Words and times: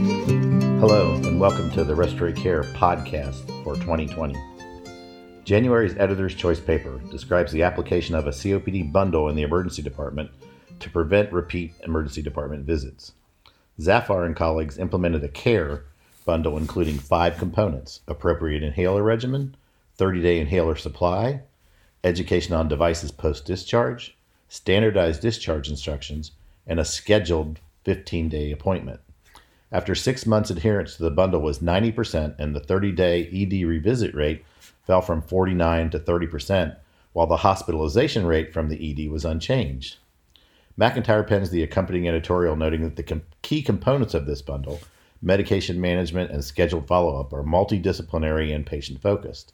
Hello, 0.00 1.12
and 1.16 1.38
welcome 1.38 1.70
to 1.72 1.84
the 1.84 1.94
Respiratory 1.94 2.32
Care 2.32 2.62
podcast 2.62 3.46
for 3.62 3.74
2020. 3.74 4.34
January's 5.44 5.94
Editor's 5.98 6.34
Choice 6.34 6.58
paper 6.58 7.02
describes 7.10 7.52
the 7.52 7.64
application 7.64 8.14
of 8.14 8.26
a 8.26 8.30
COPD 8.30 8.90
bundle 8.90 9.28
in 9.28 9.36
the 9.36 9.42
emergency 9.42 9.82
department 9.82 10.30
to 10.78 10.88
prevent 10.88 11.30
repeat 11.30 11.74
emergency 11.84 12.22
department 12.22 12.64
visits. 12.64 13.12
Zafar 13.78 14.24
and 14.24 14.34
colleagues 14.34 14.78
implemented 14.78 15.22
a 15.22 15.28
CARE 15.28 15.84
bundle 16.24 16.56
including 16.56 16.96
five 16.98 17.36
components 17.36 18.00
appropriate 18.08 18.62
inhaler 18.62 19.02
regimen, 19.02 19.54
30 19.96 20.22
day 20.22 20.40
inhaler 20.40 20.76
supply, 20.76 21.42
education 22.02 22.54
on 22.54 22.68
devices 22.68 23.10
post 23.10 23.44
discharge, 23.44 24.16
standardized 24.48 25.20
discharge 25.20 25.68
instructions, 25.68 26.30
and 26.66 26.80
a 26.80 26.86
scheduled 26.86 27.60
15 27.84 28.30
day 28.30 28.50
appointment. 28.50 29.00
After 29.72 29.94
six 29.94 30.26
months, 30.26 30.50
adherence 30.50 30.96
to 30.96 31.04
the 31.04 31.10
bundle 31.10 31.40
was 31.40 31.60
90%, 31.60 32.34
and 32.38 32.54
the 32.54 32.60
30 32.60 32.92
day 32.92 33.28
ED 33.32 33.64
revisit 33.66 34.14
rate 34.14 34.44
fell 34.84 35.00
from 35.00 35.22
49 35.22 35.90
to 35.90 35.98
30%, 36.00 36.76
while 37.12 37.28
the 37.28 37.38
hospitalization 37.38 38.26
rate 38.26 38.52
from 38.52 38.68
the 38.68 38.90
ED 38.90 39.10
was 39.10 39.24
unchanged. 39.24 39.98
McIntyre 40.78 41.26
pens 41.26 41.50
the 41.50 41.62
accompanying 41.62 42.08
editorial 42.08 42.56
noting 42.56 42.82
that 42.82 42.96
the 42.96 43.02
com- 43.02 43.22
key 43.42 43.62
components 43.62 44.14
of 44.14 44.26
this 44.26 44.42
bundle, 44.42 44.80
medication 45.22 45.80
management 45.80 46.30
and 46.30 46.44
scheduled 46.44 46.88
follow 46.88 47.20
up, 47.20 47.32
are 47.32 47.44
multidisciplinary 47.44 48.54
and 48.54 48.66
patient 48.66 49.00
focused. 49.00 49.52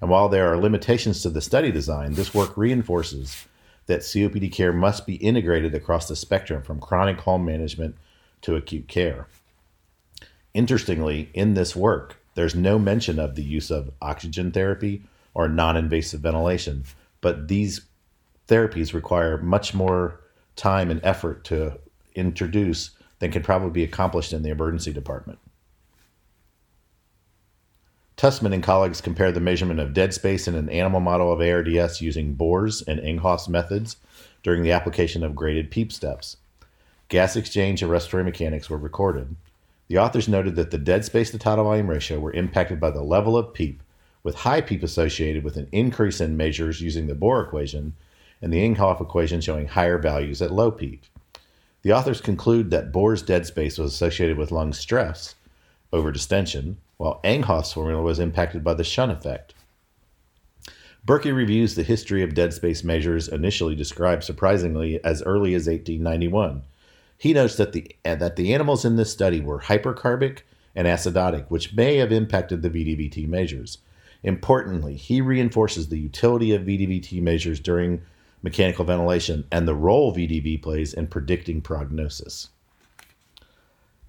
And 0.00 0.10
while 0.10 0.28
there 0.28 0.52
are 0.52 0.60
limitations 0.60 1.22
to 1.22 1.30
the 1.30 1.40
study 1.40 1.70
design, 1.70 2.14
this 2.14 2.34
work 2.34 2.56
reinforces 2.56 3.46
that 3.86 4.00
COPD 4.00 4.52
care 4.52 4.72
must 4.72 5.06
be 5.06 5.14
integrated 5.16 5.74
across 5.74 6.08
the 6.08 6.16
spectrum 6.16 6.62
from 6.62 6.80
chronic 6.80 7.20
home 7.20 7.44
management 7.44 7.96
to 8.42 8.56
acute 8.56 8.88
care. 8.88 9.26
Interestingly, 10.54 11.30
in 11.34 11.54
this 11.54 11.74
work, 11.74 12.16
there's 12.34 12.54
no 12.54 12.78
mention 12.78 13.18
of 13.18 13.34
the 13.34 13.42
use 13.42 13.70
of 13.70 13.90
oxygen 14.00 14.52
therapy 14.52 15.02
or 15.34 15.48
non 15.48 15.76
invasive 15.76 16.20
ventilation, 16.20 16.84
but 17.20 17.48
these 17.48 17.82
therapies 18.48 18.94
require 18.94 19.36
much 19.38 19.74
more 19.74 20.20
time 20.54 20.90
and 20.90 21.00
effort 21.02 21.44
to 21.44 21.78
introduce 22.14 22.90
than 23.18 23.32
can 23.32 23.42
probably 23.42 23.70
be 23.70 23.82
accomplished 23.82 24.32
in 24.32 24.42
the 24.42 24.50
emergency 24.50 24.92
department. 24.92 25.38
Tusman 28.16 28.54
and 28.54 28.62
colleagues 28.62 29.00
compared 29.00 29.34
the 29.34 29.40
measurement 29.40 29.80
of 29.80 29.92
dead 29.92 30.14
space 30.14 30.46
in 30.46 30.54
an 30.54 30.68
animal 30.68 31.00
model 31.00 31.32
of 31.32 31.40
ARDS 31.40 32.00
using 32.00 32.36
Bohr's 32.36 32.80
and 32.82 33.00
Enghoff's 33.00 33.48
methods 33.48 33.96
during 34.44 34.62
the 34.62 34.70
application 34.70 35.24
of 35.24 35.34
graded 35.34 35.70
PEEP 35.72 35.92
steps. 35.92 36.36
Gas 37.08 37.34
exchange 37.34 37.82
and 37.82 37.90
respiratory 37.90 38.22
mechanics 38.22 38.70
were 38.70 38.78
recorded. 38.78 39.34
The 39.88 39.98
authors 39.98 40.28
noted 40.28 40.56
that 40.56 40.70
the 40.70 40.78
dead 40.78 41.04
space 41.04 41.30
to 41.30 41.38
tidal 41.38 41.64
volume 41.64 41.90
ratio 41.90 42.18
were 42.18 42.32
impacted 42.32 42.80
by 42.80 42.90
the 42.90 43.02
level 43.02 43.36
of 43.36 43.52
PEEP, 43.52 43.82
with 44.22 44.36
high 44.36 44.62
PEEP 44.62 44.82
associated 44.82 45.44
with 45.44 45.56
an 45.56 45.68
increase 45.72 46.20
in 46.20 46.36
measures 46.36 46.80
using 46.80 47.06
the 47.06 47.14
Bohr 47.14 47.46
equation 47.46 47.94
and 48.40 48.52
the 48.52 48.66
Enghoff 48.66 49.00
equation 49.00 49.40
showing 49.40 49.68
higher 49.68 49.98
values 49.98 50.40
at 50.40 50.52
low 50.52 50.70
PEEP. 50.70 51.04
The 51.82 51.92
authors 51.92 52.22
conclude 52.22 52.70
that 52.70 52.92
Bohr's 52.92 53.22
dead 53.22 53.44
space 53.44 53.76
was 53.76 53.92
associated 53.92 54.38
with 54.38 54.50
lung 54.50 54.72
stress 54.72 55.34
over 55.92 56.10
distension, 56.10 56.78
while 56.96 57.20
Enghoff's 57.22 57.74
formula 57.74 58.02
was 58.02 58.18
impacted 58.18 58.64
by 58.64 58.72
the 58.72 58.84
shunt 58.84 59.12
effect. 59.12 59.54
Berkey 61.06 61.36
reviews 61.36 61.74
the 61.74 61.82
history 61.82 62.22
of 62.22 62.34
dead 62.34 62.54
space 62.54 62.82
measures 62.82 63.28
initially 63.28 63.74
described 63.74 64.24
surprisingly 64.24 65.04
as 65.04 65.22
early 65.22 65.54
as 65.54 65.66
1891 65.66 66.62
he 67.24 67.32
notes 67.32 67.56
that 67.56 67.72
the 67.72 67.90
that 68.04 68.36
the 68.36 68.52
animals 68.52 68.84
in 68.84 68.96
this 68.96 69.10
study 69.10 69.40
were 69.40 69.60
hypercarbic 69.60 70.40
and 70.74 70.86
acidotic, 70.86 71.46
which 71.48 71.74
may 71.74 71.96
have 71.96 72.12
impacted 72.12 72.60
the 72.60 72.68
VDVT 72.68 73.26
measures. 73.26 73.78
Importantly, 74.22 74.94
he 74.94 75.22
reinforces 75.22 75.88
the 75.88 75.98
utility 75.98 76.54
of 76.54 76.66
VDVT 76.66 77.22
measures 77.22 77.60
during 77.60 78.02
mechanical 78.42 78.84
ventilation 78.84 79.46
and 79.50 79.66
the 79.66 79.74
role 79.74 80.14
VDV 80.14 80.60
plays 80.60 80.92
in 80.92 81.06
predicting 81.06 81.62
prognosis. 81.62 82.50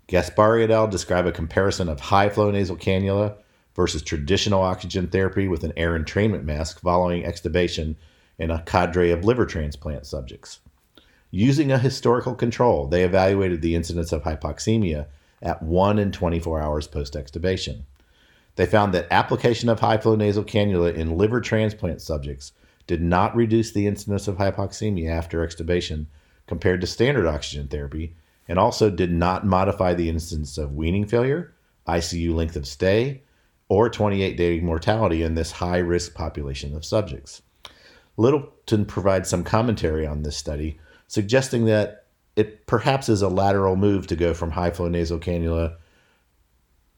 Gaspari 0.10 0.66
et 0.66 0.72
al. 0.72 0.90
describe 0.90 1.26
a 1.26 1.32
comparison 1.32 1.88
of 1.88 2.02
high 2.02 2.28
flow 2.28 2.52
nasal 2.52 2.76
cannula 2.76 3.38
versus 3.78 4.02
traditional 4.02 4.62
oxygen 4.62 5.08
therapy 5.08 5.48
with 5.48 5.64
an 5.64 5.72
air 5.78 5.98
entrainment 5.98 6.44
mask 6.44 6.82
following 6.82 7.24
extubation 7.24 7.96
in 8.38 8.52
a 8.52 8.62
cadre 8.64 9.12
of 9.12 9.24
liver 9.24 9.46
transplant 9.46 10.06
subjects. 10.06 10.60
Using 11.32 11.72
a 11.72 11.78
historical 11.78 12.36
control, 12.36 12.88
they 12.88 13.04
evaluated 13.04 13.62
the 13.62 13.76
incidence 13.76 14.12
of 14.12 14.24
hypoxemia 14.24 15.08
at 15.42 15.62
1 15.62 16.00
and 16.00 16.14
24 16.14 16.62
hours 16.62 16.88
post 16.88 17.14
extubation. 17.14 17.82
They 18.56 18.66
found 18.66 18.94
that 18.94 19.08
application 19.12 19.68
of 19.68 19.80
high 19.80 19.98
flow 19.98 20.16
nasal 20.16 20.44
cannula 20.44 20.94
in 20.94 21.18
liver 21.18 21.42
transplant 21.42 22.02
subjects 22.02 22.54
did 22.88 23.02
not 23.02 23.36
reduce 23.36 23.72
the 23.72 23.88
incidence 23.88 24.28
of 24.28 24.38
hypoxemia 24.38 25.10
after 25.10 25.46
extubation 25.46 26.06
compared 26.48 26.82
to 26.82 26.88
standard 26.88 27.26
oxygen 27.26 27.68
therapy, 27.68 28.16
and 28.48 28.60
also 28.60 28.90
did 28.90 29.12
not 29.12 29.46
modify 29.46 29.94
the 29.94 30.10
incidence 30.10 30.58
of 30.58 30.76
weaning 30.76 31.06
failure, 31.06 31.54
ICU 31.88 32.34
length 32.34 32.56
of 32.56 32.68
stay, 32.68 33.24
or 33.68 33.90
28 33.90 34.38
day 34.38 34.60
mortality 34.60 35.24
in 35.24 35.34
this 35.34 35.52
high 35.52 35.80
risk 35.80 36.14
population 36.14 36.76
of 36.76 36.86
subjects. 36.86 37.42
Littleton 38.18 38.86
provides 38.86 39.28
some 39.28 39.44
commentary 39.44 40.06
on 40.06 40.22
this 40.22 40.38
study, 40.38 40.80
suggesting 41.08 41.66
that 41.66 42.06
it 42.36 42.68
perhaps 42.68 43.10
is 43.10 43.22
a 43.22 43.30
lateral 43.30 43.76
move 43.76 44.08
to 44.08 44.16
go 44.16 44.34
from 44.34 44.52
high 44.52 44.72
flow 44.72 44.88
nasal 44.88 45.20
cannula 45.20 45.78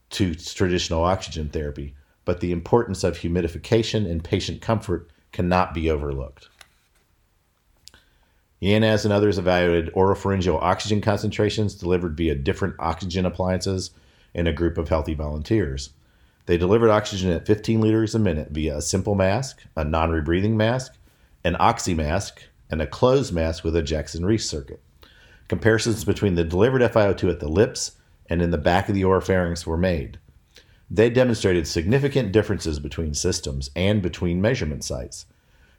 to 0.10 0.34
traditional 0.36 1.04
oxygen 1.04 1.50
therapy, 1.50 1.96
but 2.26 2.40
the 2.40 2.52
importance 2.52 3.04
of 3.04 3.18
humidification 3.18 4.10
and 4.10 4.24
patient 4.24 4.62
comfort 4.62 5.10
cannot 5.32 5.74
be 5.74 5.90
overlooked. 5.90 6.50
Yanaz 8.62 9.04
and 9.04 9.14
others 9.14 9.38
evaluated 9.38 9.94
oropharyngeal 9.94 10.62
oxygen 10.62 11.00
concentrations 11.00 11.76
delivered 11.76 12.18
via 12.18 12.34
different 12.34 12.76
oxygen 12.80 13.26
appliances 13.26 13.92
in 14.34 14.48
a 14.48 14.54
group 14.54 14.78
of 14.78 14.90
healthy 14.90 15.14
volunteers. 15.14 15.92
They 16.48 16.58
delivered 16.58 16.90
oxygen 16.90 17.32
at 17.32 17.46
15 17.46 17.82
liters 17.82 18.16
a 18.16 18.20
minute 18.20 18.50
via 18.52 18.78
a 18.78 18.82
simple 18.82 19.16
mask, 19.16 19.64
a 19.76 19.84
non 19.84 20.10
rebreathing 20.10 20.54
mask, 20.54 20.98
an 21.44 21.56
oxy 21.60 21.94
mask, 21.94 22.42
and 22.70 22.82
a 22.82 22.88
closed 22.88 23.34
mask 23.34 23.64
with 23.64 23.76
a 23.76 23.82
Jackson 23.82 24.26
Rees 24.26 24.48
circuit. 24.48 24.82
Comparisons 25.48 26.04
between 26.04 26.36
the 26.36 26.44
delivered 26.44 26.82
FiO2 26.82 27.32
at 27.32 27.40
the 27.40 27.48
lips 27.48 27.94
and 28.30 28.42
in 28.42 28.52
the 28.52 28.58
back 28.58 28.90
of 28.90 28.96
the 28.96 29.04
oropharynx 29.04 29.66
were 29.66 29.78
made. 29.78 30.20
They 30.90 31.10
demonstrated 31.10 31.68
significant 31.68 32.32
differences 32.32 32.80
between 32.80 33.14
systems 33.14 33.70
and 33.76 34.02
between 34.02 34.42
measurement 34.42 34.84
sites. 34.84 35.26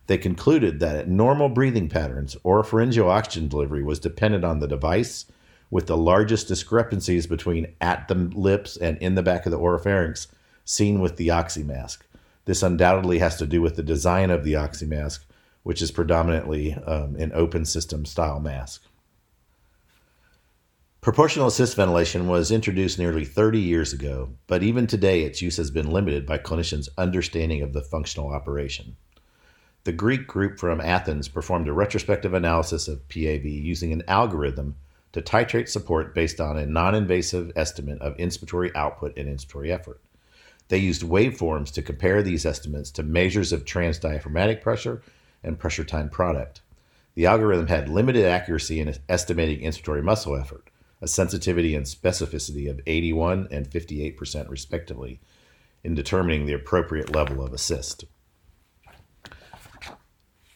They 0.07 0.19
concluded 0.19 0.81
that 0.81 0.97
at 0.97 1.09
normal 1.09 1.49
breathing 1.51 1.89
patterns, 1.89 2.37
oropharyngeal 2.45 3.09
oxygen 3.09 3.49
delivery 3.49 3.83
was 3.83 3.99
dependent 3.99 4.45
on 4.45 4.61
the 4.61 4.69
device, 4.69 5.27
with 5.71 5.87
the 5.87 5.97
largest 5.97 6.49
discrepancies 6.49 7.27
between 7.27 7.75
at 7.81 8.09
the 8.09 8.15
lips 8.15 8.77
and 8.77 8.97
in 8.99 9.15
the 9.15 9.23
back 9.23 9.45
of 9.45 9.53
the 9.53 9.59
oropharynx 9.59 10.27
seen 10.65 11.01
with 11.01 11.17
the 11.17 11.31
oxy 11.31 11.63
mask. 11.63 12.07
This 12.47 12.63
undoubtedly 12.63 13.19
has 13.19 13.37
to 13.37 13.47
do 13.47 13.61
with 13.61 13.77
the 13.77 13.83
design 13.83 14.31
of 14.31 14.45
the 14.45 14.57
oxy 14.57 14.87
mask, 14.87 15.27
which 15.69 15.83
is 15.83 15.91
predominantly 15.91 16.73
um, 16.87 17.15
an 17.17 17.31
open 17.35 17.63
system 17.63 18.07
style 18.07 18.41
mask. 18.41 18.85
Proportional 21.03 21.49
assist 21.49 21.77
ventilation 21.77 22.27
was 22.27 22.51
introduced 22.51 22.99
nearly 22.99 23.23
30 23.23 23.61
years 23.61 23.93
ago, 23.93 24.31
but 24.47 24.63
even 24.63 24.87
today 24.87 25.25
its 25.25 25.43
use 25.43 25.59
has 25.59 25.71
been 25.71 25.91
limited 25.91 26.25
by 26.25 26.39
clinicians' 26.39 26.89
understanding 26.97 27.61
of 27.61 27.75
the 27.75 27.83
functional 27.83 28.31
operation. 28.31 28.97
The 29.85 29.93
Greek 29.93 30.27
group 30.27 30.59
from 30.59 30.81
Athens 30.81 31.29
performed 31.29 31.69
a 31.69 31.75
retrospective 31.75 32.33
analysis 32.33 32.89
of 32.89 33.07
PAV 33.11 33.45
using 33.45 33.93
an 33.93 34.05
algorithm 34.09 34.77
to 35.13 35.21
titrate 35.21 35.69
support 35.69 36.15
based 36.15 36.41
on 36.41 36.57
a 36.57 36.65
non 36.65 36.95
invasive 36.95 37.53
estimate 37.57 38.01
of 38.01 38.17
inspiratory 38.17 38.75
output 38.75 39.19
and 39.19 39.29
inspiratory 39.29 39.71
effort. 39.71 40.01
They 40.69 40.79
used 40.79 41.03
waveforms 41.03 41.71
to 41.75 41.83
compare 41.83 42.23
these 42.23 42.47
estimates 42.47 42.91
to 42.93 43.03
measures 43.03 43.53
of 43.53 43.67
transdiaphragmatic 43.67 44.63
pressure 44.63 45.03
and 45.43 45.59
pressure 45.59 45.85
time 45.85 46.09
product. 46.09 46.61
The 47.15 47.27
algorithm 47.27 47.67
had 47.67 47.89
limited 47.89 48.25
accuracy 48.25 48.81
in 48.81 48.95
estimating 49.09 49.61
inspiratory 49.61 50.03
muscle 50.03 50.37
effort, 50.37 50.71
a 51.01 51.09
sensitivity 51.09 51.75
and 51.75 51.85
specificity 51.87 52.71
of 52.71 52.81
81 52.87 53.49
and 53.51 53.69
58% 53.69 54.49
respectively, 54.49 55.21
in 55.83 55.95
determining 55.95 56.47
the 56.47 56.53
appropriate 56.53 57.15
level 57.15 57.45
of 57.45 57.53
assist. 57.53 58.05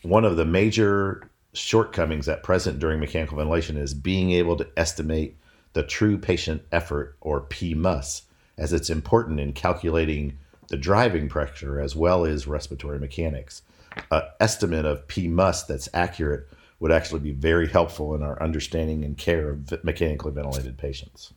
One 0.02 0.24
of 0.24 0.36
the 0.36 0.44
major 0.44 1.30
shortcomings 1.52 2.28
at 2.28 2.42
present 2.42 2.78
during 2.78 2.98
mechanical 2.98 3.36
ventilation 3.36 3.76
is 3.76 3.94
being 3.94 4.30
able 4.30 4.56
to 4.56 4.68
estimate 4.76 5.36
the 5.74 5.82
true 5.82 6.18
patient 6.18 6.62
effort, 6.70 7.16
or 7.20 7.40
PMUS, 7.42 8.22
as 8.58 8.72
it's 8.72 8.90
important 8.90 9.40
in 9.40 9.52
calculating 9.52 10.38
the 10.68 10.76
driving 10.76 11.28
pressure 11.28 11.80
as 11.80 11.96
well 11.96 12.24
as 12.24 12.46
respiratory 12.46 12.98
mechanics 12.98 13.62
uh, 14.10 14.22
estimate 14.40 14.84
of 14.84 15.06
PMUS 15.08 15.66
that's 15.66 15.88
accurate 15.94 16.48
would 16.80 16.92
actually 16.92 17.20
be 17.20 17.30
very 17.30 17.68
helpful 17.68 18.14
in 18.14 18.22
our 18.22 18.42
understanding 18.42 19.04
and 19.04 19.16
care 19.16 19.50
of 19.50 19.84
mechanically 19.84 20.32
ventilated 20.32 20.76
patients. 20.76 21.32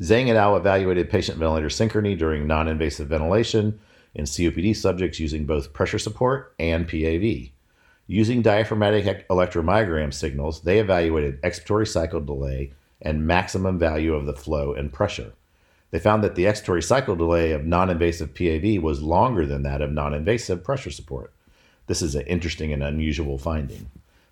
Zhang 0.00 0.28
et 0.28 0.36
al. 0.36 0.56
evaluated 0.56 1.10
patient 1.10 1.38
ventilator 1.38 1.68
synchrony 1.68 2.18
during 2.18 2.46
non 2.46 2.68
invasive 2.68 3.08
ventilation 3.08 3.80
in 4.14 4.24
COPD 4.24 4.76
subjects 4.76 5.20
using 5.20 5.44
both 5.44 5.72
pressure 5.72 5.98
support 5.98 6.54
and 6.58 6.88
PAV. 6.88 7.50
Using 8.06 8.42
diaphragmatic 8.42 9.26
electromyogram 9.28 10.12
signals, 10.12 10.62
they 10.62 10.78
evaluated 10.78 11.40
expiratory 11.42 11.88
cycle 11.88 12.20
delay 12.20 12.72
and 13.00 13.26
maximum 13.26 13.78
value 13.78 14.14
of 14.14 14.26
the 14.26 14.34
flow 14.34 14.74
and 14.74 14.92
pressure. 14.92 15.32
They 15.94 16.00
found 16.00 16.24
that 16.24 16.34
the 16.34 16.46
expiratory 16.46 16.82
cycle 16.82 17.14
delay 17.14 17.52
of 17.52 17.66
non 17.66 17.88
invasive 17.88 18.34
PAV 18.34 18.82
was 18.82 19.00
longer 19.00 19.46
than 19.46 19.62
that 19.62 19.80
of 19.80 19.92
non 19.92 20.12
invasive 20.12 20.64
pressure 20.64 20.90
support. 20.90 21.32
This 21.86 22.02
is 22.02 22.16
an 22.16 22.26
interesting 22.26 22.72
and 22.72 22.82
unusual 22.82 23.38
finding. 23.38 23.88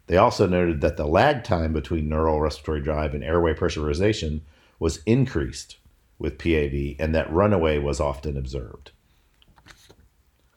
They 0.08 0.16
also 0.16 0.48
noted 0.48 0.80
that 0.80 0.96
the 0.96 1.06
lag 1.06 1.44
time 1.44 1.72
between 1.72 2.08
neural 2.08 2.40
respiratory 2.40 2.80
drive 2.80 3.14
and 3.14 3.22
airway 3.22 3.54
pressurization 3.54 4.40
was 4.80 5.04
increased 5.06 5.76
with 6.18 6.36
PAV 6.36 6.96
and 6.98 7.14
that 7.14 7.32
runaway 7.32 7.78
was 7.78 8.00
often 8.00 8.36
observed. 8.36 8.90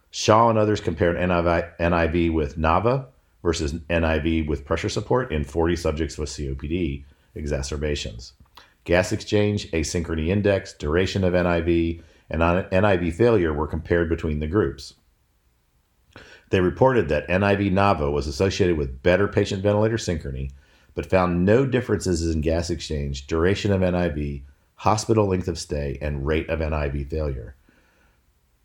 Shaw 0.09 0.49
and 0.49 0.57
others 0.57 0.81
compared 0.81 1.17
NIV 1.17 2.33
with 2.33 2.57
NAVA 2.57 3.05
versus 3.43 3.73
NIV 3.73 4.47
with 4.47 4.65
pressure 4.65 4.89
support 4.89 5.31
in 5.31 5.43
40 5.43 5.75
subjects 5.75 6.17
with 6.17 6.29
COPD 6.29 7.03
exacerbations. 7.35 8.33
Gas 8.85 9.11
exchange, 9.11 9.69
asynchrony 9.71 10.29
index, 10.29 10.73
duration 10.73 11.23
of 11.23 11.33
NIV, 11.33 12.01
and 12.29 12.41
NIV 12.41 13.13
failure 13.13 13.53
were 13.53 13.67
compared 13.67 14.09
between 14.09 14.39
the 14.39 14.47
groups. 14.47 14.93
They 16.51 16.61
reported 16.61 17.09
that 17.09 17.27
NIV 17.27 17.71
NAVA 17.71 18.11
was 18.11 18.27
associated 18.27 18.77
with 18.77 19.01
better 19.01 19.27
patient 19.27 19.63
ventilator 19.63 19.97
synchrony, 19.97 20.51
but 20.93 21.09
found 21.09 21.43
no 21.43 21.65
differences 21.65 22.33
in 22.33 22.41
gas 22.41 22.69
exchange, 22.69 23.27
duration 23.27 23.71
of 23.71 23.81
NIV, 23.81 24.43
hospital 24.75 25.27
length 25.27 25.47
of 25.47 25.57
stay, 25.57 25.97
and 26.01 26.25
rate 26.25 26.49
of 26.49 26.59
NIV 26.59 27.09
failure. 27.09 27.55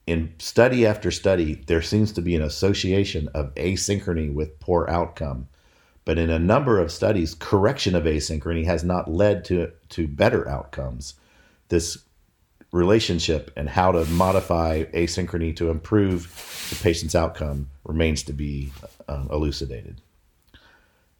In 0.06 0.34
study 0.38 0.86
after 0.86 1.10
study, 1.10 1.64
there 1.66 1.82
seems 1.82 2.12
to 2.12 2.22
be 2.22 2.34
an 2.36 2.42
association 2.42 3.28
of 3.34 3.54
asynchrony 3.54 4.32
with 4.32 4.60
poor 4.60 4.86
outcome. 4.88 5.48
But 6.04 6.18
in 6.18 6.30
a 6.30 6.38
number 6.38 6.78
of 6.78 6.90
studies, 6.90 7.34
correction 7.34 7.94
of 7.94 8.04
asynchrony 8.04 8.64
has 8.64 8.82
not 8.82 9.10
led 9.10 9.44
to, 9.46 9.72
to 9.90 10.08
better 10.08 10.48
outcomes. 10.48 11.14
This 11.68 11.98
relationship 12.72 13.50
and 13.56 13.68
how 13.68 13.92
to 13.92 14.04
modify 14.06 14.84
asynchrony 14.84 15.54
to 15.56 15.70
improve 15.70 16.68
the 16.70 16.76
patient's 16.82 17.14
outcome 17.14 17.68
remains 17.84 18.22
to 18.24 18.32
be 18.32 18.72
um, 19.08 19.28
elucidated. 19.30 20.00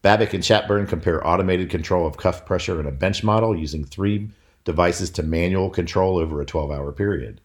Babick 0.01 0.33
and 0.33 0.43
Chatburn 0.43 0.87
compare 0.87 1.25
automated 1.25 1.69
control 1.69 2.07
of 2.07 2.17
cuff 2.17 2.45
pressure 2.45 2.79
in 2.79 2.87
a 2.87 2.91
bench 2.91 3.23
model 3.23 3.55
using 3.55 3.83
three 3.83 4.29
devices 4.63 5.09
to 5.11 5.23
manual 5.23 5.69
control 5.69 6.17
over 6.17 6.41
a 6.41 6.45
12 6.45 6.71
hour 6.71 6.91
period. 6.91 7.39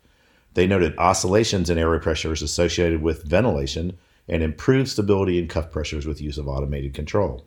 They 0.54 0.66
noted 0.66 0.96
oscillations 0.96 1.68
in 1.68 1.76
airway 1.76 1.98
pressures 1.98 2.40
associated 2.40 3.02
with 3.02 3.24
ventilation 3.24 3.98
and 4.28 4.42
improved 4.42 4.88
stability 4.88 5.38
in 5.38 5.48
cuff 5.48 5.70
pressures 5.70 6.06
with 6.06 6.20
use 6.20 6.38
of 6.38 6.48
automated 6.48 6.94
control. 6.94 7.46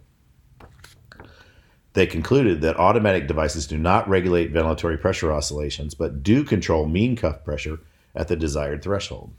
They 1.94 2.06
concluded 2.06 2.62
that 2.62 2.78
automatic 2.78 3.28
devices 3.28 3.68
do 3.68 3.78
not 3.78 4.08
regulate 4.08 4.54
ventilatory 4.54 5.02
pressure 5.02 5.32
oscillations, 5.34 5.96
but 5.96 6.24
do 6.24 6.44
control 6.44 6.86
mean 6.86 7.16
cuff 7.16 7.44
pressure 7.44 7.80
at 8.16 8.28
the 8.28 8.36
desired 8.36 8.84
threshold. 8.84 9.34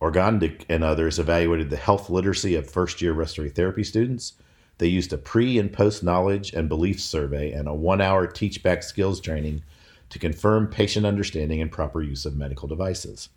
Orgondic 0.00 0.64
and 0.68 0.84
others 0.84 1.18
evaluated 1.18 1.70
the 1.70 1.76
health 1.76 2.08
literacy 2.08 2.54
of 2.54 2.70
first 2.70 3.02
year 3.02 3.12
respiratory 3.12 3.50
therapy 3.50 3.82
students. 3.82 4.34
They 4.78 4.86
used 4.86 5.12
a 5.12 5.18
pre 5.18 5.58
and 5.58 5.72
post 5.72 6.04
knowledge 6.04 6.52
and 6.52 6.68
belief 6.68 7.00
survey 7.00 7.50
and 7.50 7.66
a 7.66 7.74
one 7.74 8.00
hour 8.00 8.26
teach 8.26 8.62
back 8.62 8.84
skills 8.84 9.20
training 9.20 9.64
to 10.10 10.18
confirm 10.18 10.68
patient 10.68 11.04
understanding 11.04 11.60
and 11.60 11.72
proper 11.72 12.00
use 12.00 12.24
of 12.24 12.36
medical 12.36 12.68
devices. 12.68 13.28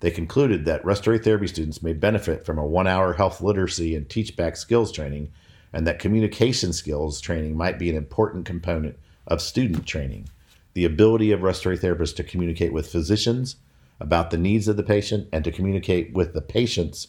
They 0.00 0.10
concluded 0.10 0.64
that 0.64 0.84
respiratory 0.84 1.18
therapy 1.18 1.46
students 1.46 1.82
may 1.82 1.94
benefit 1.94 2.44
from 2.44 2.58
a 2.58 2.66
one 2.66 2.86
hour 2.86 3.14
health 3.14 3.40
literacy 3.40 3.94
and 3.94 4.08
teach 4.08 4.36
back 4.36 4.56
skills 4.56 4.92
training 4.92 5.30
and 5.72 5.86
that 5.86 5.98
communication 5.98 6.72
skills 6.72 7.20
training 7.20 7.56
might 7.56 7.78
be 7.78 7.90
an 7.90 7.96
important 7.96 8.46
component 8.46 8.98
of 9.26 9.42
student 9.42 9.86
training. 9.86 10.28
The 10.74 10.84
ability 10.84 11.32
of 11.32 11.42
respiratory 11.42 11.78
therapists 11.78 12.16
to 12.16 12.24
communicate 12.24 12.72
with 12.72 12.90
physicians 12.90 13.56
about 13.98 14.30
the 14.30 14.38
needs 14.38 14.68
of 14.68 14.76
the 14.76 14.82
patient 14.82 15.28
and 15.32 15.42
to 15.44 15.50
communicate 15.50 16.12
with 16.12 16.34
the 16.34 16.42
patients 16.42 17.08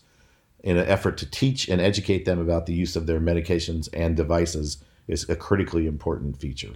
in 0.64 0.78
an 0.78 0.88
effort 0.88 1.18
to 1.18 1.30
teach 1.30 1.68
and 1.68 1.80
educate 1.82 2.26
them 2.26 2.40
about 2.40 2.66
the 2.66 2.74
use 2.74 2.96
of 2.96 3.06
their 3.06 3.20
medications 3.20 3.90
and 3.94 4.16
devices 4.16 4.84
is 5.08 5.30
a 5.30 5.36
critically 5.36 5.86
important 5.86 6.38
feature. 6.38 6.74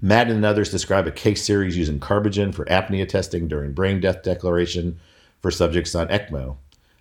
Madden 0.00 0.36
and 0.36 0.44
others 0.44 0.70
describe 0.70 1.06
a 1.06 1.12
case 1.12 1.44
series 1.44 1.76
using 1.76 1.98
Carbogen 1.98 2.54
for 2.54 2.64
apnea 2.66 3.08
testing 3.08 3.48
during 3.48 3.72
brain 3.72 4.00
death 4.00 4.22
declaration 4.22 4.98
for 5.40 5.50
subjects 5.50 5.94
on 5.94 6.08
ECMO. 6.08 6.56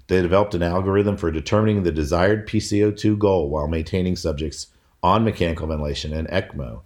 They 0.07 0.21
developed 0.21 0.55
an 0.55 0.63
algorithm 0.63 1.17
for 1.17 1.29
determining 1.29 1.83
the 1.83 1.91
desired 1.91 2.47
PCO2 2.47 3.19
goal 3.19 3.49
while 3.49 3.67
maintaining 3.67 4.15
subjects 4.15 4.67
on 5.03 5.23
mechanical 5.23 5.67
ventilation 5.67 6.13
and 6.13 6.27
ECMO. 6.29 6.81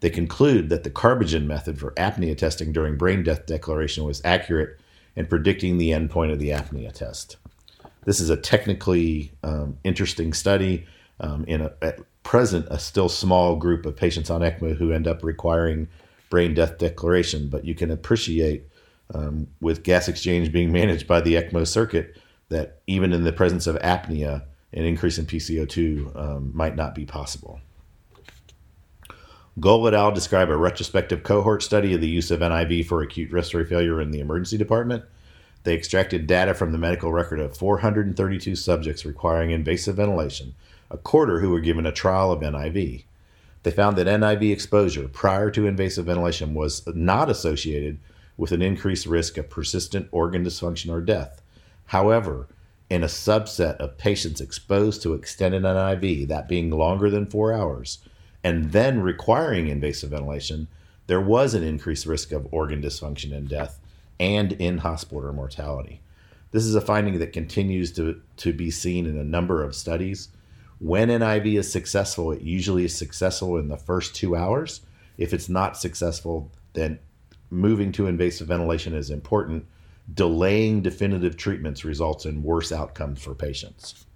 They 0.00 0.10
conclude 0.10 0.68
that 0.68 0.84
the 0.84 0.90
Carbogen 0.90 1.46
method 1.46 1.78
for 1.78 1.92
apnea 1.92 2.36
testing 2.36 2.72
during 2.72 2.96
brain 2.96 3.22
death 3.22 3.46
declaration 3.46 4.04
was 4.04 4.20
accurate 4.24 4.78
in 5.14 5.26
predicting 5.26 5.78
the 5.78 5.90
endpoint 5.90 6.32
of 6.32 6.38
the 6.38 6.50
apnea 6.50 6.92
test. 6.92 7.36
This 8.04 8.20
is 8.20 8.28
a 8.28 8.36
technically 8.36 9.32
um, 9.42 9.78
interesting 9.84 10.34
study 10.34 10.86
um, 11.20 11.44
in 11.44 11.60
a, 11.62 11.72
at 11.82 12.00
present 12.22 12.66
a 12.70 12.78
still 12.78 13.08
small 13.08 13.56
group 13.56 13.86
of 13.86 13.96
patients 13.96 14.30
on 14.30 14.40
ECMO 14.40 14.76
who 14.76 14.92
end 14.92 15.06
up 15.06 15.22
requiring 15.22 15.88
brain 16.28 16.54
death 16.54 16.78
declaration, 16.78 17.48
but 17.48 17.64
you 17.64 17.74
can 17.74 17.90
appreciate 17.90 18.64
um, 19.14 19.46
with 19.60 19.82
gas 19.82 20.08
exchange 20.08 20.52
being 20.52 20.72
managed 20.80 21.06
by 21.06 21.20
the 21.20 21.34
ECMO 21.34 21.66
circuit 21.66 22.16
that 22.48 22.80
even 22.86 23.12
in 23.12 23.24
the 23.24 23.32
presence 23.32 23.66
of 23.66 23.76
apnea, 23.76 24.44
an 24.72 24.84
increase 24.84 25.18
in 25.18 25.26
PCO2 25.26 26.16
um, 26.16 26.50
might 26.54 26.76
not 26.76 26.94
be 26.94 27.04
possible. 27.04 27.60
Goel 29.58 29.88
et 29.88 29.94
al. 29.94 30.12
describe 30.12 30.50
a 30.50 30.56
retrospective 30.56 31.22
cohort 31.22 31.62
study 31.62 31.94
of 31.94 32.02
the 32.02 32.08
use 32.08 32.30
of 32.30 32.40
NIV 32.40 32.86
for 32.86 33.00
acute 33.00 33.32
respiratory 33.32 33.64
failure 33.66 34.02
in 34.02 34.10
the 34.10 34.20
emergency 34.20 34.58
department. 34.58 35.04
They 35.62 35.74
extracted 35.74 36.26
data 36.26 36.54
from 36.54 36.72
the 36.72 36.78
medical 36.78 37.10
record 37.10 37.40
of 37.40 37.56
432 37.56 38.54
subjects 38.54 39.06
requiring 39.06 39.50
invasive 39.50 39.96
ventilation, 39.96 40.54
a 40.90 40.96
quarter 40.98 41.40
who 41.40 41.50
were 41.50 41.60
given 41.60 41.86
a 41.86 41.92
trial 41.92 42.30
of 42.30 42.40
NIV. 42.40 43.04
They 43.62 43.70
found 43.70 43.96
that 43.96 44.06
NIV 44.06 44.52
exposure 44.52 45.08
prior 45.08 45.50
to 45.50 45.66
invasive 45.66 46.06
ventilation 46.06 46.54
was 46.54 46.86
not 46.94 47.28
associated 47.28 47.98
with 48.36 48.52
an 48.52 48.62
increased 48.62 49.06
risk 49.06 49.38
of 49.38 49.50
persistent 49.50 50.08
organ 50.12 50.44
dysfunction 50.44 50.90
or 50.90 51.00
death. 51.00 51.42
However, 51.86 52.48
in 52.88 53.02
a 53.02 53.06
subset 53.06 53.76
of 53.76 53.98
patients 53.98 54.40
exposed 54.40 55.02
to 55.02 55.14
extended 55.14 55.62
NIV, 55.62 56.28
that 56.28 56.48
being 56.48 56.70
longer 56.70 57.10
than 57.10 57.26
four 57.26 57.52
hours, 57.52 57.98
and 58.44 58.70
then 58.70 59.00
requiring 59.00 59.68
invasive 59.68 60.10
ventilation, 60.10 60.68
there 61.08 61.20
was 61.20 61.54
an 61.54 61.62
increased 61.62 62.06
risk 62.06 62.32
of 62.32 62.46
organ 62.52 62.82
dysfunction 62.82 63.34
and 63.34 63.48
death 63.48 63.80
and 64.20 64.52
in 64.52 64.78
hospital 64.78 65.32
mortality. 65.32 66.00
This 66.52 66.64
is 66.64 66.74
a 66.74 66.80
finding 66.80 67.18
that 67.18 67.32
continues 67.32 67.92
to, 67.92 68.20
to 68.38 68.52
be 68.52 68.70
seen 68.70 69.06
in 69.06 69.18
a 69.18 69.24
number 69.24 69.62
of 69.62 69.74
studies. 69.74 70.28
When 70.78 71.08
NIV 71.08 71.58
is 71.58 71.72
successful, 71.72 72.32
it 72.32 72.42
usually 72.42 72.84
is 72.84 72.94
successful 72.94 73.56
in 73.56 73.68
the 73.68 73.76
first 73.76 74.14
two 74.14 74.36
hours. 74.36 74.82
If 75.16 75.32
it's 75.32 75.48
not 75.48 75.78
successful, 75.78 76.50
then 76.74 76.98
moving 77.50 77.92
to 77.92 78.06
invasive 78.06 78.48
ventilation 78.48 78.94
is 78.94 79.10
important 79.10 79.66
delaying 80.12 80.82
definitive 80.82 81.36
treatments 81.36 81.84
results 81.84 82.26
in 82.26 82.42
worse 82.42 82.70
outcomes 82.70 83.22
for 83.22 83.34
patients. 83.34 84.06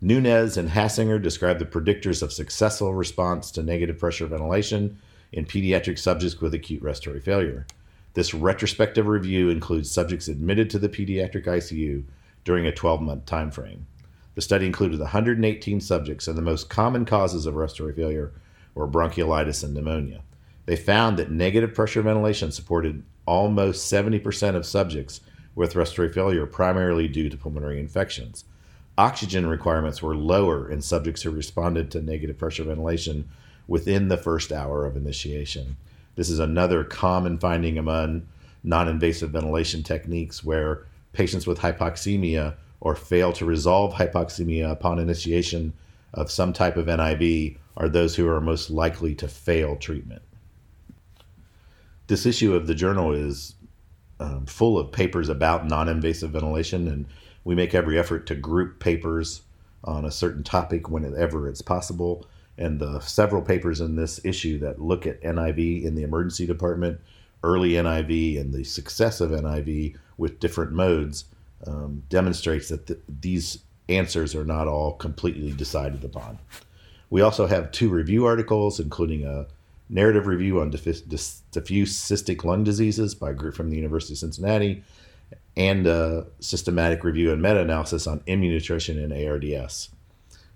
Nunez 0.00 0.56
and 0.56 0.70
Hassinger 0.70 1.22
describe 1.22 1.60
the 1.60 1.64
predictors 1.64 2.22
of 2.22 2.32
successful 2.32 2.92
response 2.92 3.52
to 3.52 3.62
negative 3.62 3.98
pressure 3.98 4.26
ventilation 4.26 4.98
in 5.30 5.46
pediatric 5.46 5.98
subjects 5.98 6.40
with 6.40 6.54
acute 6.54 6.82
respiratory 6.82 7.20
failure. 7.20 7.66
This 8.14 8.34
retrospective 8.34 9.06
review 9.06 9.48
includes 9.48 9.90
subjects 9.90 10.26
admitted 10.26 10.68
to 10.70 10.78
the 10.78 10.88
pediatric 10.88 11.44
ICU 11.44 12.02
during 12.44 12.66
a 12.66 12.72
12 12.72 13.00
month 13.00 13.26
time 13.26 13.52
frame. 13.52 13.86
The 14.34 14.40
study 14.40 14.66
included 14.66 15.00
118 15.00 15.80
subjects, 15.80 16.26
and 16.26 16.36
the 16.36 16.42
most 16.42 16.70
common 16.70 17.04
causes 17.04 17.46
of 17.46 17.54
respiratory 17.54 17.94
failure 17.94 18.32
were 18.74 18.88
bronchiolitis 18.88 19.62
and 19.62 19.74
pneumonia. 19.74 20.22
They 20.64 20.76
found 20.76 21.18
that 21.18 21.30
negative 21.30 21.74
pressure 21.74 22.02
ventilation 22.02 22.52
supported 22.52 23.02
almost 23.26 23.92
70% 23.92 24.54
of 24.54 24.64
subjects 24.64 25.20
with 25.54 25.76
respiratory 25.76 26.12
failure, 26.12 26.46
primarily 26.46 27.08
due 27.08 27.28
to 27.28 27.36
pulmonary 27.36 27.78
infections. 27.78 28.44
Oxygen 28.96 29.46
requirements 29.46 30.02
were 30.02 30.16
lower 30.16 30.70
in 30.70 30.80
subjects 30.80 31.22
who 31.22 31.30
responded 31.30 31.90
to 31.90 32.02
negative 32.02 32.38
pressure 32.38 32.64
ventilation 32.64 33.28
within 33.66 34.08
the 34.08 34.16
first 34.16 34.52
hour 34.52 34.86
of 34.86 34.96
initiation. 34.96 35.76
This 36.14 36.28
is 36.28 36.38
another 36.38 36.84
common 36.84 37.38
finding 37.38 37.78
among 37.78 38.26
non 38.62 38.88
invasive 38.88 39.30
ventilation 39.30 39.82
techniques 39.82 40.44
where 40.44 40.86
patients 41.12 41.46
with 41.46 41.58
hypoxemia 41.58 42.54
or 42.82 42.96
fail 42.96 43.32
to 43.32 43.44
resolve 43.44 43.94
hypoxemia 43.94 44.68
upon 44.68 44.98
initiation 44.98 45.72
of 46.12 46.32
some 46.32 46.52
type 46.52 46.76
of 46.76 46.86
NIV 46.86 47.56
are 47.76 47.88
those 47.88 48.16
who 48.16 48.28
are 48.28 48.40
most 48.40 48.70
likely 48.70 49.14
to 49.14 49.28
fail 49.28 49.76
treatment. 49.76 50.20
This 52.08 52.26
issue 52.26 52.56
of 52.56 52.66
the 52.66 52.74
journal 52.74 53.12
is 53.12 53.54
um, 54.18 54.46
full 54.46 54.76
of 54.76 54.90
papers 54.90 55.28
about 55.28 55.64
non 55.64 55.88
invasive 55.88 56.32
ventilation, 56.32 56.88
and 56.88 57.06
we 57.44 57.54
make 57.54 57.72
every 57.72 57.96
effort 58.00 58.26
to 58.26 58.34
group 58.34 58.80
papers 58.80 59.42
on 59.84 60.04
a 60.04 60.10
certain 60.10 60.42
topic 60.42 60.90
whenever 60.90 61.48
it's 61.48 61.62
possible. 61.62 62.26
And 62.58 62.80
the 62.80 62.98
several 62.98 63.42
papers 63.42 63.80
in 63.80 63.94
this 63.94 64.20
issue 64.24 64.58
that 64.58 64.82
look 64.82 65.06
at 65.06 65.22
NIV 65.22 65.84
in 65.84 65.94
the 65.94 66.02
emergency 66.02 66.46
department, 66.46 67.00
early 67.44 67.70
NIV, 67.70 68.40
and 68.40 68.52
the 68.52 68.64
success 68.64 69.20
of 69.20 69.30
NIV 69.30 69.96
with 70.18 70.40
different 70.40 70.72
modes 70.72 71.26
um, 71.66 72.02
demonstrates 72.08 72.68
that 72.68 72.86
th- 72.86 73.00
these 73.20 73.58
answers 73.88 74.34
are 74.34 74.44
not 74.44 74.68
all 74.68 74.92
completely 74.92 75.52
decided 75.52 76.04
upon. 76.04 76.38
We 77.10 77.20
also 77.20 77.46
have 77.46 77.72
two 77.72 77.88
review 77.88 78.24
articles, 78.24 78.80
including 78.80 79.24
a 79.24 79.46
narrative 79.88 80.26
review 80.26 80.60
on 80.60 80.70
diffuse, 80.70 81.42
diffuse 81.52 81.94
cystic 81.94 82.44
lung 82.44 82.64
diseases 82.64 83.14
by 83.14 83.30
a 83.30 83.34
group 83.34 83.54
from 83.54 83.70
the 83.70 83.76
University 83.76 84.14
of 84.14 84.18
Cincinnati, 84.18 84.82
and 85.56 85.86
a 85.86 86.26
systematic 86.40 87.04
review 87.04 87.32
and 87.32 87.42
meta 87.42 87.60
analysis 87.60 88.06
on 88.06 88.20
immunonutrition 88.20 89.02
and 89.02 89.12
ARDS. 89.12 89.90